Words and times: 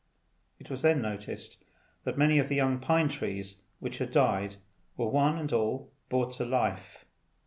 It 0.59 0.71
was 0.71 0.81
then 0.81 0.99
noticed 0.99 1.63
that 2.05 2.17
many 2.17 2.39
of 2.39 2.49
the 2.49 2.55
young 2.55 2.79
pine 2.79 3.07
trees 3.07 3.61
which 3.79 3.99
had 3.99 4.09
died 4.11 4.55
were 4.97 5.07
one 5.09 5.37
and 5.37 5.53
all 5.53 5.91
brought 6.09 6.33
to 6.37 6.43
life. 6.45 7.05